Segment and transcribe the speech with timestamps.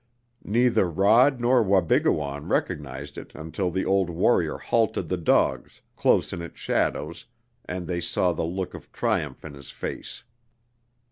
[0.43, 6.41] Neither Rod nor Wabigoon recognized it until the old warrior halted the dogs close in
[6.41, 7.27] its shadows
[7.65, 10.23] and they saw the look of triumph in his face.